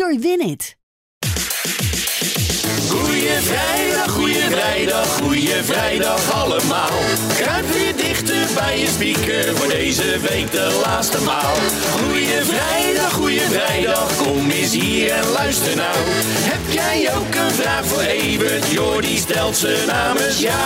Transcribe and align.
door 0.00 0.18
Winit. 0.20 0.76
Goeie 2.88 3.38
vrijdag, 3.40 4.10
goeie 4.10 4.50
vrijdag, 4.50 5.18
goeie 5.18 5.62
vrijdag 5.62 6.32
allemaal. 6.32 6.98
Kruip 7.34 7.72
weer 7.72 7.96
dichter 7.96 8.46
bij 8.54 8.78
je 8.78 8.86
speaker 8.86 9.56
voor 9.56 9.68
deze 9.68 10.18
week 10.18 10.50
de 10.50 10.80
laatste 10.84 11.20
maal. 11.22 11.54
Goeie 11.98 12.44
vrijdag, 12.44 13.12
goeie 13.12 13.40
vrijdag, 13.40 14.16
kom 14.16 14.50
eens 14.50 14.72
hier 14.72 15.10
en 15.10 15.28
luister 15.28 15.76
nou. 15.76 15.96
Heb 16.52 16.72
jij 16.72 17.14
ook 17.14 17.34
een 17.34 17.50
vraag 17.50 17.86
voor 17.86 18.02
Evert? 18.02 18.70
Jordi 18.70 19.16
stelt 19.16 19.56
ze 19.56 19.84
namens 19.86 20.40
jou. 20.40 20.56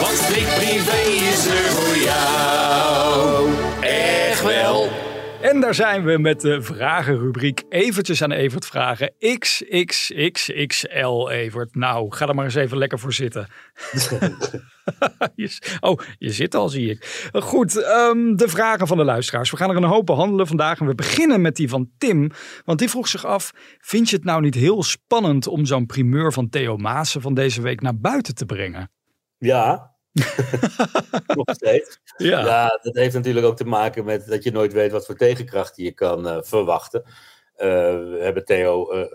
Want 0.00 0.18
Strik 0.18 0.46
Privé 0.54 1.07
wel. 4.48 4.88
En 5.42 5.60
daar 5.60 5.74
zijn 5.74 6.04
we 6.04 6.18
met 6.18 6.40
de 6.40 6.62
vragenrubriek. 6.62 7.62
Eventjes 7.68 8.22
aan 8.22 8.32
Evert 8.32 8.66
vragen. 8.66 9.12
XXXXL 9.38 11.28
Evert. 11.28 11.74
Nou, 11.74 12.14
ga 12.14 12.28
er 12.28 12.34
maar 12.34 12.44
eens 12.44 12.54
even 12.54 12.78
lekker 12.78 12.98
voor 12.98 13.12
zitten. 13.12 13.48
Oh, 15.80 15.98
je 16.18 16.30
zit 16.32 16.54
al, 16.54 16.68
zie 16.68 16.90
ik. 16.90 17.28
Goed, 17.32 17.82
ehm, 17.82 18.36
de 18.36 18.48
vragen 18.48 18.86
van 18.86 18.96
de 18.96 19.04
luisteraars. 19.04 19.50
We 19.50 19.56
gaan 19.56 19.70
er 19.70 19.76
een 19.76 19.84
hoop 19.84 20.06
behandelen 20.06 20.46
vandaag. 20.46 20.80
En 20.80 20.86
we 20.86 20.94
beginnen 20.94 21.40
met 21.40 21.56
die 21.56 21.68
van 21.68 21.90
Tim. 21.98 22.30
Want 22.64 22.78
die 22.78 22.90
vroeg 22.90 23.08
zich 23.08 23.26
af: 23.26 23.52
Vind 23.78 24.10
je 24.10 24.16
het 24.16 24.24
nou 24.24 24.40
niet 24.40 24.54
heel 24.54 24.82
spannend 24.82 25.46
om 25.46 25.66
zo'n 25.66 25.86
primeur 25.86 26.32
van 26.32 26.48
Theo 26.48 26.76
Maassen 26.76 27.20
van 27.20 27.34
deze 27.34 27.62
week 27.62 27.80
naar 27.80 27.98
buiten 27.98 28.34
te 28.34 28.46
brengen? 28.46 28.90
Ja. 29.38 29.97
Nog 31.36 31.54
steeds. 31.54 32.00
Ja. 32.16 32.40
Ja. 32.40 32.78
dat 32.82 32.94
heeft 32.94 33.14
natuurlijk 33.14 33.46
ook 33.46 33.56
te 33.56 33.64
maken 33.64 34.04
met 34.04 34.26
dat 34.26 34.42
je 34.42 34.50
nooit 34.50 34.72
weet 34.72 34.92
wat 34.92 35.06
voor 35.06 35.16
tegenkrachten 35.16 35.84
je 35.84 35.92
kan 35.92 36.28
eh, 36.28 36.38
verwachten. 36.40 37.02
Eh, 37.54 37.68
we 37.92 38.18
hebben 38.20 38.44
Theo 38.44 38.90
eh, 38.90 39.06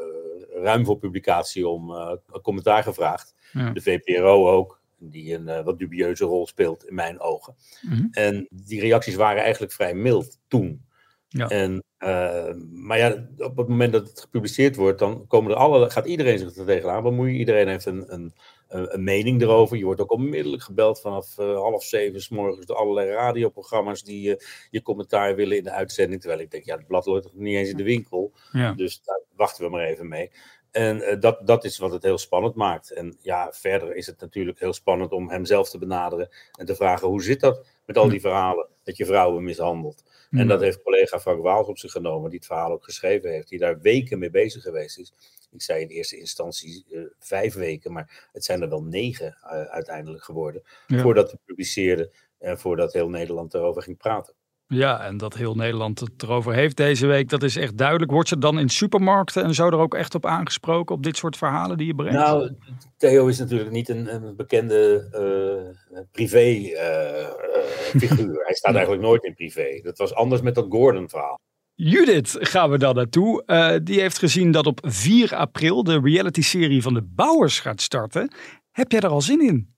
ruim 0.63 0.85
voor 0.85 0.97
publicatie 0.97 1.67
om 1.67 1.89
een 1.91 2.41
commentaar 2.41 2.83
gevraagd. 2.83 3.35
Ja. 3.51 3.69
De 3.69 3.81
VPRO 3.81 4.49
ook, 4.49 4.81
die 4.97 5.33
een 5.33 5.63
wat 5.63 5.79
dubieuze 5.79 6.25
rol 6.25 6.47
speelt 6.47 6.85
in 6.85 6.95
mijn 6.95 7.19
ogen. 7.19 7.55
Mhm. 7.81 8.07
En 8.11 8.47
die 8.51 8.81
reacties 8.81 9.15
waren 9.15 9.41
eigenlijk 9.41 9.73
vrij 9.73 9.93
mild 9.93 10.39
toen. 10.47 10.85
Ja. 11.33 11.47
En, 11.47 11.83
eh, 11.97 12.53
maar 12.71 12.97
ja, 12.97 13.27
op 13.37 13.57
het 13.57 13.67
moment 13.67 13.91
dat 13.91 14.07
het 14.09 14.19
gepubliceerd 14.19 14.75
wordt, 14.75 14.99
dan 14.99 15.27
komen 15.27 15.51
er 15.51 15.57
alle, 15.57 15.89
gaat 15.89 16.05
iedereen 16.05 16.39
zich 16.39 16.55
er 16.55 16.65
tegenaan 16.65 17.03
bemoeien. 17.03 17.35
Iedereen 17.35 17.67
heeft 17.67 17.85
een, 17.85 18.13
een, 18.13 18.33
een 18.67 19.03
mening 19.03 19.41
erover. 19.41 19.77
Je 19.77 19.85
wordt 19.85 20.01
ook 20.01 20.11
onmiddellijk 20.11 20.63
gebeld 20.63 21.01
vanaf 21.01 21.37
eh, 21.37 21.55
half 21.55 21.83
zeven 21.83 22.21
s 22.21 22.29
morgens 22.29 22.65
door 22.65 22.75
allerlei 22.75 23.09
radioprogramma's 23.09 24.03
die 24.03 24.35
eh, 24.35 24.45
je 24.69 24.81
commentaar 24.81 25.35
willen 25.35 25.57
in 25.57 25.63
de 25.63 25.71
uitzending. 25.71 26.21
Terwijl 26.21 26.41
ik 26.41 26.51
denk, 26.51 26.63
ja, 26.63 26.77
het 26.77 26.87
blad 26.87 27.05
ligt 27.05 27.23
nog 27.23 27.33
niet 27.33 27.55
eens 27.55 27.69
in 27.69 27.77
de 27.77 27.83
winkel. 27.83 28.33
Ja. 28.51 28.73
Dus 28.73 29.01
daar 29.03 29.21
wachten 29.35 29.63
we 29.63 29.69
maar 29.69 29.85
even 29.85 30.07
mee. 30.07 30.31
En 30.73 31.01
eh, 31.01 31.19
dat, 31.19 31.47
dat 31.47 31.63
is 31.63 31.77
wat 31.77 31.91
het 31.91 32.03
heel 32.03 32.17
spannend 32.17 32.55
maakt. 32.55 32.91
En 32.91 33.17
ja, 33.21 33.51
verder 33.51 33.95
is 33.95 34.05
het 34.05 34.19
natuurlijk 34.19 34.59
heel 34.59 34.73
spannend 34.73 35.11
om 35.11 35.29
hem 35.29 35.45
zelf 35.45 35.69
te 35.69 35.77
benaderen 35.77 36.29
en 36.59 36.65
te 36.65 36.75
vragen 36.75 37.07
hoe 37.07 37.23
zit 37.23 37.39
dat 37.39 37.65
met 37.85 37.97
al 37.97 38.09
die 38.09 38.21
verhalen 38.21 38.67
dat 38.83 38.97
je 38.97 39.05
vrouwen 39.05 39.43
mishandelt. 39.43 40.03
En 40.31 40.47
dat 40.47 40.61
heeft 40.61 40.83
collega 40.83 41.19
Frank 41.19 41.41
Waals 41.41 41.67
op 41.67 41.77
zich 41.77 41.91
genomen, 41.91 42.29
die 42.29 42.39
het 42.39 42.47
verhaal 42.47 42.71
ook 42.71 42.83
geschreven 42.83 43.31
heeft, 43.31 43.49
die 43.49 43.59
daar 43.59 43.81
weken 43.81 44.19
mee 44.19 44.29
bezig 44.29 44.63
geweest 44.63 44.99
is. 44.99 45.13
Ik 45.51 45.61
zei 45.61 45.81
in 45.81 45.87
eerste 45.87 46.17
instantie 46.17 46.85
eh, 46.91 47.01
vijf 47.19 47.53
weken, 47.53 47.91
maar 47.91 48.29
het 48.31 48.43
zijn 48.43 48.61
er 48.61 48.69
wel 48.69 48.83
negen 48.83 49.37
eh, 49.41 49.61
uiteindelijk 49.61 50.23
geworden. 50.23 50.63
Ja. 50.87 51.01
Voordat 51.01 51.31
we 51.31 51.37
publiceerden 51.45 52.11
en 52.39 52.59
voordat 52.59 52.93
heel 52.93 53.09
Nederland 53.09 53.53
erover 53.53 53.81
ging 53.81 53.97
praten. 53.97 54.33
Ja, 54.73 55.05
en 55.05 55.17
dat 55.17 55.33
heel 55.33 55.55
Nederland 55.55 55.99
het 55.99 56.23
erover 56.23 56.53
heeft 56.53 56.77
deze 56.77 57.07
week, 57.07 57.29
dat 57.29 57.43
is 57.43 57.55
echt 57.55 57.77
duidelijk. 57.77 58.11
Wordt 58.11 58.29
je 58.29 58.37
dan 58.37 58.59
in 58.59 58.69
supermarkten 58.69 59.43
en 59.43 59.53
zo 59.53 59.67
er 59.67 59.77
ook 59.77 59.95
echt 59.95 60.15
op 60.15 60.25
aangesproken, 60.25 60.95
op 60.95 61.03
dit 61.03 61.17
soort 61.17 61.37
verhalen 61.37 61.77
die 61.77 61.87
je 61.87 61.95
brengt? 61.95 62.13
Nou, 62.13 62.51
Theo 62.97 63.27
is 63.27 63.39
natuurlijk 63.39 63.71
niet 63.71 63.89
een, 63.89 64.13
een 64.13 64.35
bekende 64.35 65.07
eh, 65.11 66.01
privé-figuur. 66.11 68.43
Hij 68.45 68.53
staat 68.53 68.73
eigenlijk 68.73 69.03
nooit 69.03 69.23
in 69.23 69.33
privé. 69.33 69.79
Dat 69.81 69.97
was 69.97 70.13
anders 70.13 70.41
met 70.41 70.55
dat 70.55 70.65
Gordon-verhaal. 70.69 71.39
Judith 71.75 72.37
gaan 72.39 72.69
we 72.69 72.77
dan 72.77 72.95
naartoe. 72.95 73.43
Eh, 73.45 73.75
die 73.83 73.99
heeft 73.99 74.17
gezien 74.17 74.51
dat 74.51 74.65
op 74.65 74.79
4 74.83 75.35
april 75.35 75.83
de 75.83 75.99
reality-serie 75.99 76.81
van 76.81 76.93
de 76.93 77.01
Bouwers 77.01 77.59
gaat 77.59 77.81
starten. 77.81 78.33
Heb 78.71 78.91
jij 78.91 78.99
er 78.99 79.09
al 79.09 79.21
zin 79.21 79.41
in? 79.41 79.72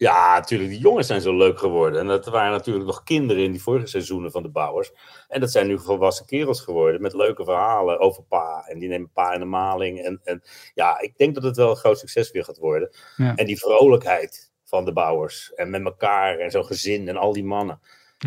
Ja, 0.00 0.34
natuurlijk. 0.34 0.70
Die 0.70 0.78
jongens 0.78 1.06
zijn 1.06 1.20
zo 1.20 1.36
leuk 1.36 1.58
geworden. 1.58 2.00
En 2.00 2.06
dat 2.06 2.26
waren 2.26 2.50
natuurlijk 2.52 2.86
nog 2.86 3.02
kinderen 3.02 3.42
in 3.42 3.50
die 3.50 3.62
vorige 3.62 3.86
seizoenen 3.86 4.30
van 4.30 4.42
de 4.42 4.48
bouwers. 4.48 4.92
En 5.28 5.40
dat 5.40 5.50
zijn 5.50 5.66
nu 5.66 5.78
volwassen 5.78 6.26
kerels 6.26 6.60
geworden 6.60 7.02
met 7.02 7.14
leuke 7.14 7.44
verhalen 7.44 7.98
over 7.98 8.22
pa. 8.22 8.64
En 8.66 8.78
die 8.78 8.88
nemen 8.88 9.10
pa 9.12 9.32
in 9.32 9.40
de 9.40 9.46
maling. 9.46 10.00
En, 10.00 10.20
en 10.24 10.42
ja, 10.74 11.00
ik 11.00 11.16
denk 11.16 11.34
dat 11.34 11.42
het 11.42 11.56
wel 11.56 11.70
een 11.70 11.76
groot 11.76 11.98
succes 11.98 12.30
weer 12.30 12.44
gaat 12.44 12.58
worden. 12.58 12.90
Ja. 13.16 13.34
En 13.34 13.46
die 13.46 13.58
vrolijkheid 13.58 14.52
van 14.64 14.84
de 14.84 14.92
bouwers. 14.92 15.52
En 15.54 15.70
met 15.70 15.84
elkaar 15.84 16.38
en 16.38 16.50
zo'n 16.50 16.64
gezin 16.64 17.08
en 17.08 17.16
al 17.16 17.32
die 17.32 17.44
mannen. 17.44 17.80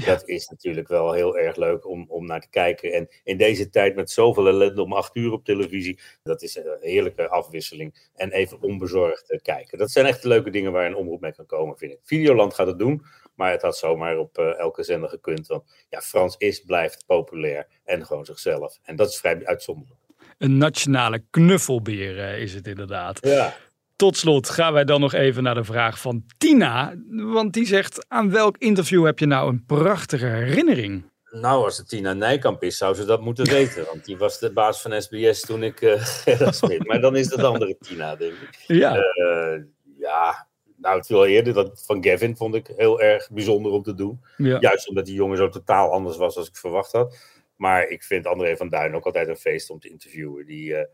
Dat 0.06 0.28
is 0.28 0.48
natuurlijk 0.48 0.88
wel 0.88 1.12
heel 1.12 1.38
erg 1.38 1.56
leuk 1.56 1.88
om, 1.88 2.06
om 2.08 2.26
naar 2.26 2.42
te 2.42 2.50
kijken. 2.50 2.94
En 2.94 3.08
in 3.24 3.38
deze 3.38 3.70
tijd 3.70 3.96
met 3.96 4.12
zoveel 4.12 4.48
ellende 4.48 4.82
om 4.82 4.94
acht 4.94 5.16
uur 5.16 5.32
op 5.32 5.46
televisie. 5.46 6.00
Dat 6.24 6.42
is 6.42 6.56
een 6.56 6.78
heerlijke 6.80 7.30
afwisseling. 7.30 8.10
En 8.16 8.32
even 8.32 8.62
onbezorgd 8.62 9.32
eh, 9.32 9.40
kijken. 9.42 9.78
Dat 9.78 9.92
zijn 9.92 10.06
echt 10.06 10.24
leuke 10.24 10.50
dingen 10.50 10.72
waar 10.72 10.86
een 10.86 10.96
omroep 10.96 11.22
mee 11.22 11.36
kan 11.36 11.46
komen, 11.46 11.78
vind 11.78 11.92
ik. 11.92 12.00
Videoland 12.04 12.54
gaat 12.54 12.68
het 12.68 12.80
doen. 12.80 13.06
Maar 13.36 13.52
het 13.52 13.62
had 13.62 13.78
zomaar 13.78 14.18
op 14.18 14.38
eh, 14.38 14.60
elke 14.60 14.84
zender 14.84 15.10
gekund. 15.10 15.48
Want 15.48 15.86
ja, 15.90 16.02
Frans 16.02 16.36
is, 16.38 16.60
blijft 16.60 17.06
populair. 17.06 17.68
En 17.84 18.06
gewoon 18.06 18.26
zichzelf. 18.26 18.80
En 18.84 18.96
dat 18.96 19.10
is 19.10 19.18
vrij 19.18 19.46
uitzonderlijk. 19.46 20.00
Een 20.38 20.58
nationale 20.58 21.24
knuffelbeer 21.30 22.20
eh, 22.20 22.42
is 22.42 22.54
het 22.54 22.68
inderdaad. 22.68 23.20
Ja. 23.22 23.56
Tot 23.96 24.18
slot 24.18 24.50
gaan 24.50 24.74
wij 24.74 24.84
dan 24.84 25.00
nog 25.00 25.14
even 25.14 25.44
naar 25.44 25.56
de 25.56 25.64
vraag 25.64 26.00
van 26.00 26.24
Tina. 26.38 26.94
Want 27.10 27.54
die 27.54 27.66
zegt, 27.66 28.06
aan 28.08 28.32
welk 28.32 28.58
interview 28.58 29.06
heb 29.06 29.20
je 29.20 29.26
nou 29.26 29.50
een 29.50 29.66
prachtige 29.66 30.26
herinnering? 30.26 31.12
Nou, 31.32 31.64
als 31.64 31.78
het 31.78 31.90
Tina 31.90 32.14
Nijkamp 32.14 32.64
is, 32.64 32.78
zou 32.78 32.96
ze 32.96 33.06
dat 33.06 33.22
moeten 33.22 33.46
weten. 33.46 33.86
Want 33.86 34.06
die 34.06 34.18
was 34.18 34.40
de 34.40 34.52
baas 34.54 34.82
van 34.82 35.02
SBS 35.02 35.42
toen 35.42 35.64
ik 35.64 35.80
Smit. 36.50 36.88
Maar 36.88 37.02
dan 37.02 37.16
is 37.16 37.28
dat 37.28 37.40
de 37.40 37.46
andere 37.46 37.78
Tina, 37.80 38.16
denk 38.16 38.34
ik. 38.34 38.64
Ja, 38.68 38.96
Eh, 38.96 39.62
ja, 39.98 40.48
nou, 40.78 40.98
het 40.98 41.06
veel 41.06 41.26
eerder. 41.26 41.54
Dat 41.54 41.84
van 41.86 42.04
Gavin 42.04 42.38
vond 42.38 42.56
ik 42.56 42.72
heel 42.76 43.02
erg 43.02 43.30
bijzonder 43.32 43.72
om 43.72 43.84
te 43.84 43.94
doen. 43.94 44.24
ja. 44.38 44.58
Juist 44.60 44.90
omdat 44.90 45.06
die 45.06 45.16
jongen 45.16 45.38
zo 45.38 45.50
totaal 45.50 45.92
anders 45.92 46.18
was 46.18 46.38
als 46.38 46.48
ik 46.48 46.56
verwacht 46.56 46.92
had. 46.92 47.18
Maar 47.56 47.88
ik 47.88 48.04
vind 48.04 48.28
André 48.28 48.58
van 48.58 48.70
Duin 48.70 48.96
ook 48.96 49.06
altijd 49.06 49.28
een 49.28 49.36
feest 49.38 49.70
om 49.70 49.80
te 49.80 49.90
interviewen. 49.90 50.46
Die, 50.46 50.76
eh, 50.76 50.86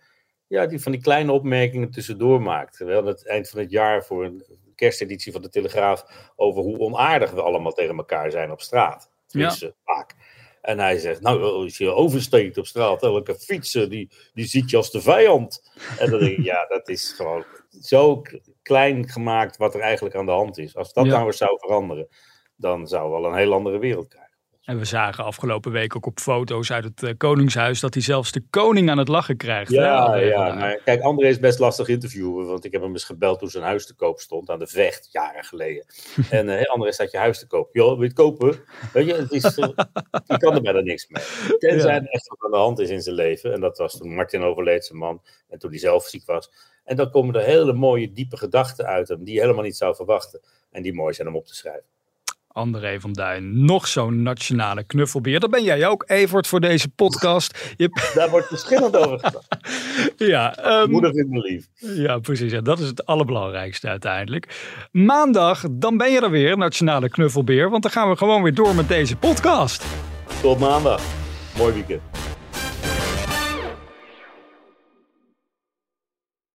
ja, 0.49 0.65
die 0.65 0.81
van 0.81 0.91
die 0.91 1.01
kleine 1.01 1.31
opmerkingen 1.31 1.91
tussendoor 1.91 2.41
maakt. 2.41 2.77
We 2.77 2.93
hadden 2.93 3.13
het 3.13 3.27
eind 3.27 3.49
van 3.49 3.59
het 3.59 3.71
jaar 3.71 4.05
voor 4.05 4.25
een 4.25 4.45
kersteditie 4.75 5.31
van 5.31 5.41
de 5.41 5.49
Telegraaf 5.49 6.31
over 6.35 6.61
hoe 6.61 6.77
onaardig 6.79 7.31
we 7.31 7.41
allemaal 7.41 7.71
tegen 7.71 7.97
elkaar 7.97 8.31
zijn 8.31 8.51
op 8.51 8.61
straat. 8.61 9.11
Tenminste, 9.27 9.75
vaak. 9.83 10.15
En 10.61 10.79
hij 10.79 10.97
zegt, 10.97 11.21
nou, 11.21 11.41
als 11.43 11.77
je 11.77 11.91
oversteekt 11.91 12.57
op 12.57 12.65
straat, 12.65 13.03
elke 13.03 13.35
fietser, 13.35 13.89
die, 13.89 14.11
die 14.33 14.45
ziet 14.45 14.69
je 14.69 14.77
als 14.77 14.91
de 14.91 15.01
vijand. 15.01 15.71
En 15.99 16.09
dan 16.09 16.19
denk 16.19 16.37
ik, 16.37 16.43
ja, 16.43 16.65
dat 16.65 16.89
is 16.89 17.11
gewoon 17.11 17.45
zo 17.81 18.21
klein 18.61 19.09
gemaakt 19.09 19.57
wat 19.57 19.73
er 19.75 19.81
eigenlijk 19.81 20.15
aan 20.15 20.25
de 20.25 20.31
hand 20.31 20.57
is. 20.57 20.75
Als 20.75 20.93
dat 20.93 21.05
Ja. 21.05 21.11
nou 21.11 21.25
eens 21.25 21.37
zou 21.37 21.59
veranderen, 21.59 22.07
dan 22.55 22.87
zou 22.87 23.11
wel 23.11 23.25
een 23.25 23.37
heel 23.37 23.53
andere 23.53 23.79
wereld 23.79 24.07
krijgen. 24.07 24.28
En 24.69 24.77
we 24.77 24.85
zagen 24.85 25.23
afgelopen 25.23 25.71
week 25.71 25.95
ook 25.95 26.05
op 26.05 26.19
foto's 26.19 26.71
uit 26.71 26.83
het 26.83 27.03
eh, 27.03 27.13
Koningshuis 27.17 27.79
dat 27.79 27.93
hij 27.93 28.03
zelfs 28.03 28.31
de 28.31 28.43
koning 28.49 28.89
aan 28.89 28.97
het 28.97 29.07
lachen 29.07 29.37
krijgt. 29.37 29.71
Ja, 29.71 30.15
ja, 30.15 30.53
maar 30.53 30.81
kijk, 30.83 31.01
André 31.01 31.27
is 31.27 31.39
best 31.39 31.59
lastig 31.59 31.87
interviewen, 31.87 32.45
want 32.45 32.65
ik 32.65 32.71
heb 32.71 32.81
hem 32.81 32.91
eens 32.91 33.03
gebeld 33.03 33.39
toen 33.39 33.49
zijn 33.49 33.63
huis 33.63 33.85
te 33.85 33.95
koop 33.95 34.19
stond 34.19 34.49
aan 34.49 34.59
de 34.59 34.67
Vecht, 34.67 35.09
jaren 35.11 35.43
geleden. 35.43 35.85
En 36.29 36.49
eh 36.49 36.65
André, 36.65 36.91
staat 36.91 37.11
je 37.11 37.17
huis 37.17 37.39
te 37.39 37.47
koop? 37.47 37.69
Joh, 37.75 37.87
wil 37.87 37.97
je 37.97 38.03
het 38.03 38.13
kopen? 38.13 38.59
Weet 38.93 39.05
je, 39.05 39.13
het 39.13 39.31
is, 39.31 39.43
eh, 39.57 39.69
je 40.25 40.37
kan 40.37 40.55
er 40.55 40.61
bijna 40.61 40.79
niks 40.79 41.07
mee. 41.07 41.23
Tenzij 41.57 41.93
Ja. 41.93 42.01
er 42.01 42.07
echt 42.07 42.27
wat 42.27 42.43
aan 42.43 42.51
de 42.51 42.57
hand 42.57 42.79
is 42.79 42.89
in 42.89 43.01
zijn 43.01 43.15
leven. 43.15 43.53
En 43.53 43.59
dat 43.61 43.77
was 43.77 43.97
toen 43.97 44.13
Martin 44.15 44.41
overleed, 44.41 44.85
zijn 44.85 44.99
man, 44.99 45.21
en 45.49 45.59
toen 45.59 45.69
hij 45.69 45.79
zelf 45.79 46.05
ziek 46.05 46.25
was. 46.25 46.51
En 46.83 46.95
dan 46.95 47.11
komen 47.11 47.35
er 47.35 47.41
hele 47.43 47.73
mooie, 47.73 48.11
diepe 48.11 48.37
gedachten 48.37 48.85
uit 48.85 49.07
hem, 49.07 49.23
die 49.23 49.33
je 49.33 49.41
helemaal 49.41 49.63
niet 49.63 49.77
zou 49.77 49.95
verwachten. 49.95 50.41
En 50.71 50.81
die 50.81 50.93
mooi 50.93 51.13
zijn 51.13 51.27
om 51.27 51.35
op 51.35 51.45
te 51.45 51.55
schrijven. 51.55 51.85
André 52.59 52.99
van 52.99 53.13
Duin. 53.13 53.65
Nog 53.65 53.87
zo'n 53.87 54.21
nationale 54.23 54.83
knuffelbeer. 54.83 55.39
Dat 55.39 55.49
ben 55.49 55.63
jij 55.63 55.87
ook, 55.87 56.03
Evert, 56.07 56.47
voor 56.47 56.59
deze 56.59 56.89
podcast. 56.89 57.73
Je... 57.77 58.11
Daar 58.13 58.29
wordt 58.29 58.47
verschillend 58.47 58.97
over 58.97 59.19
gedaan. 59.19 59.41
ja, 60.33 60.81
um, 60.81 60.89
Moeder 60.89 61.13
vindt 61.13 61.29
me 61.29 61.39
lief. 61.39 61.67
Ja, 61.97 62.19
precies. 62.19 62.51
Ja, 62.51 62.61
dat 62.61 62.79
is 62.79 62.87
het 62.87 63.05
allerbelangrijkste 63.05 63.87
uiteindelijk. 63.87 64.67
Maandag, 64.91 65.63
dan 65.71 65.97
ben 65.97 66.11
je 66.11 66.21
er 66.21 66.31
weer, 66.31 66.57
nationale 66.57 67.09
knuffelbeer. 67.09 67.69
Want 67.69 67.83
dan 67.83 67.91
gaan 67.91 68.09
we 68.09 68.15
gewoon 68.15 68.43
weer 68.43 68.53
door 68.53 68.75
met 68.75 68.87
deze 68.87 69.15
podcast. 69.15 69.85
Tot 70.41 70.59
maandag. 70.59 71.01
Mooi 71.57 71.73
weekend. 71.73 72.08